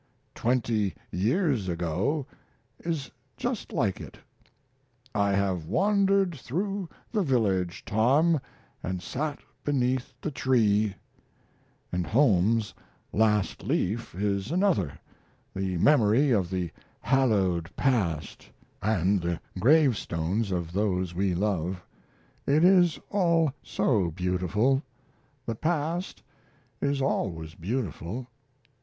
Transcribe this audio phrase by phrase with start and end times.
[0.33, 2.25] 'Twenty Years Ago'
[2.79, 4.17] is just like it
[5.13, 8.41] 'I have wandered through the village, Tom,
[8.81, 10.95] and sat beneath the tree'
[11.91, 12.73] and Holmes's
[13.13, 14.97] 'Last Leaf' is another:
[15.55, 16.71] the memory of the
[17.01, 18.49] hallowed past,
[18.81, 21.79] and the gravestones of those we love.
[22.47, 24.81] It is all so beautiful
[25.45, 26.23] the past
[26.81, 28.25] is always beautiful."